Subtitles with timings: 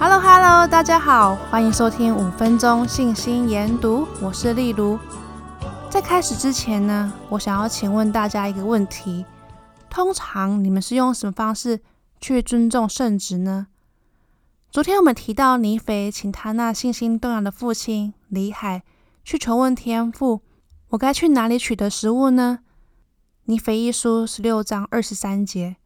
[0.00, 4.96] 大家好，欢迎收听五分钟信心研读，我是丽如。
[5.90, 9.24] 在开始之前呢，我想要请问大家一个问题：
[9.90, 11.80] 通常你们是用什么方式
[12.20, 13.66] 去尊重圣职呢？
[14.70, 18.84] 昨天我们提到尼腓请他那信心动摇的父亲李海
[19.24, 20.42] 去求问天父
[20.90, 22.60] ：“我该去哪里取得食物呢？”
[23.46, 25.76] 尼腓一书十六章二十三节。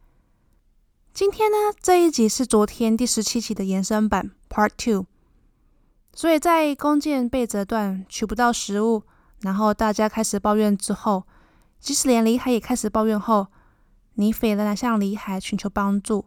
[1.13, 5.05] 今天呢，这一集是昨天第十七期的延伸版 Part Two，
[6.11, 9.03] 所以在弓箭被折断，取不到食物，
[9.41, 11.25] 然后大家开始抱怨之后，
[11.79, 13.45] 即使连李海也开始抱怨后，
[14.15, 16.25] 尼斐仍然向李海寻求帮助。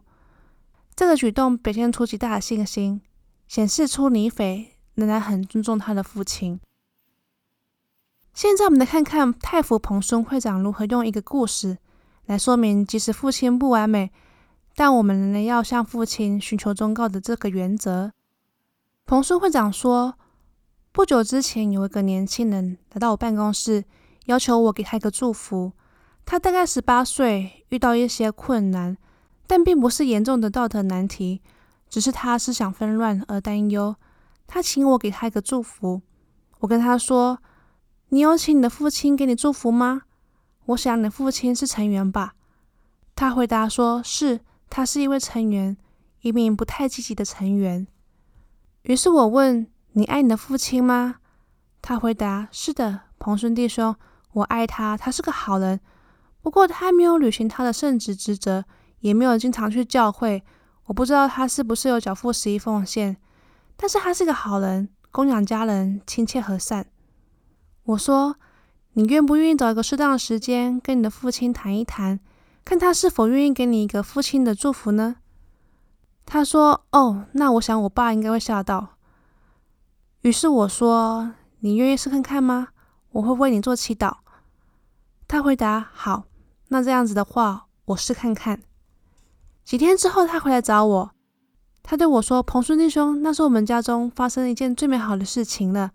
[0.95, 3.01] 这个举动表现出极大的信心，
[3.49, 6.61] 显示出尼斐仍然很尊重他的父亲。
[8.33, 11.77] 现在我们来看看太福彭孙会长如何用一个故事
[12.25, 14.13] 来说明，即使父亲不完美，
[14.79, 18.11] 但我们仍然要向父亲寻求忠告的这个原则。
[19.07, 20.13] 彭孙会长说，
[20.91, 23.83] 不久之前有一个年轻人来到我办公室，
[24.27, 25.71] 要求我给他一个祝福。
[26.27, 28.95] 他大概十八岁，遇到一些困难，
[29.47, 31.41] 但并不是严重的道德难题，
[31.89, 33.95] 只是他思想纷乱而担忧。
[34.45, 36.03] 他请我给他一个祝福。
[36.59, 37.39] 我跟他说。
[38.09, 40.03] 你有请你的父亲给你祝福吗？
[40.67, 42.35] 我想你的父亲是成员吧。
[43.15, 45.75] 他回答说：“是，他是一位成员，
[46.21, 47.87] 一名不太积极的成员。”
[48.83, 51.15] 于是我问：“你爱你的父亲吗？”
[51.81, 53.95] 他回答：“是的，彭孙弟兄，
[54.33, 55.79] 我爱他，他是个好人。
[56.41, 58.63] 不过他没有履行他的圣职职责，
[58.99, 60.43] 也没有经常去教会。
[60.85, 63.17] 我不知道他是不是有缴付十一奉献，
[63.75, 66.87] 但是他是个好人，供养家人，亲切和善。”
[67.83, 68.37] 我说
[68.93, 72.19] ：“你愿不愿意找一个适当的时间跟你的父亲谈一谈，
[72.67, 75.15] 看他是否愿意给你一个父亲的祝福呢？”
[76.27, 78.97] 他说：“哦，那我想我爸应该会吓到。”
[80.19, 81.31] 于是我说
[81.63, 82.67] ：“你愿意试看看吗？
[83.11, 84.17] 我会为你做祈祷。”
[85.29, 86.25] 他回答：“好，
[86.67, 88.61] 那这样子的话，我试看看。”
[89.63, 91.11] 几天之后，他回来找我，
[91.81, 95.91] 他对我说：“彭孙弟兄，那是我们家中发生了一件最美好的事情了。”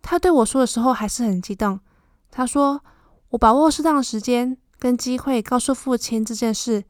[0.00, 1.80] 他对我说的时候还是很激动。
[2.30, 2.82] 他说
[3.30, 6.84] ：“我把握适当的时间跟机会告诉父亲这件事。”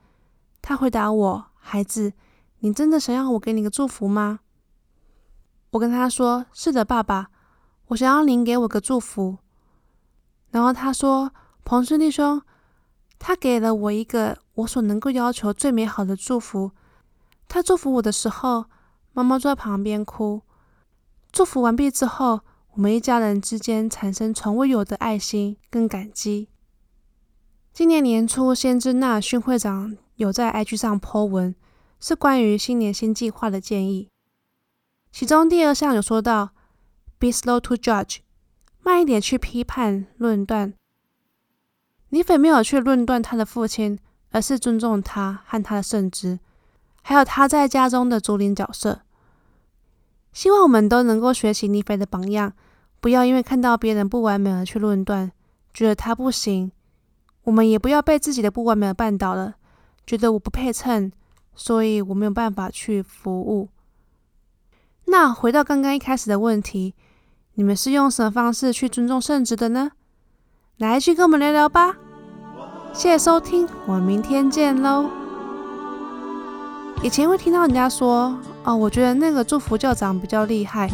[0.63, 2.13] 他回答我：“孩子，
[2.61, 4.41] 你真的想要我给你个祝福吗？”
[5.71, 7.31] 我跟他说：“是的，爸爸，
[7.89, 9.39] 我想要您给我个祝福。”
[10.51, 11.33] 然后他说
[11.65, 12.43] ：“彭孙弟兄，
[13.19, 16.73] 他给了我一个我所能够要求最美好的祝福。
[17.49, 18.67] 他祝福我的时候，
[19.13, 20.43] 妈妈坐在旁边哭。
[21.33, 22.41] 祝福完毕之后。”
[22.73, 26.49] 我们一家人之间产生从未有的爱心跟感激。
[27.73, 31.55] 今年年初，先知纳逊会长有在 IG 上 po 文，
[32.01, 34.09] 是关于新年新计划的建议。
[35.13, 36.51] 其中第二项有说到
[37.19, 38.19] ：“Be slow to judge，
[38.83, 40.75] 慢一点去批判论断。”
[42.11, 43.99] 尼斐没有去论断他的父亲，
[44.31, 46.41] 而是尊重他和他的圣职，
[47.03, 49.03] 还有他在家中的主领角色。
[50.33, 52.53] 希望我们都能够学习尼斐的榜样。
[53.01, 55.31] 不要因为看到别人不完美而去论断，
[55.73, 56.73] 觉得他不行。
[57.49, 59.55] 我们也不要被自己的不完美绊倒了，
[60.07, 61.11] 觉得我不配称，
[61.55, 63.71] 所以我没有办法去服务。
[65.07, 66.95] 那回到刚刚一开始的问题，
[67.55, 69.93] 你们是用什么方式去尊重圣职的呢？
[70.77, 71.97] 来，去跟我们聊聊吧。
[72.93, 75.09] 谢谢收听，我们明天见喽。
[77.03, 80.91] 以前会听到人家说，哦，我觉得那个祝福教长比较厉害。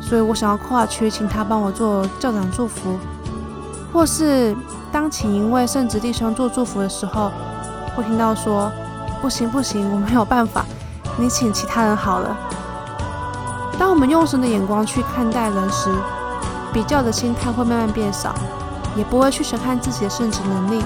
[0.00, 2.98] 所以我想要跨区，请他帮我做教长祝福，
[3.92, 4.56] 或是
[4.94, 7.32] 当请一位圣职弟兄做祝福的时候，
[7.96, 8.70] 会听到说
[9.20, 10.64] ：“不行不行，我没有办法，
[11.18, 12.36] 你请其他人好了。”
[13.76, 15.90] 当我们用神的眼光去看待人时，
[16.72, 18.36] 比较的心态会慢慢变少，
[18.94, 20.84] 也不会去审判自己的圣职能力，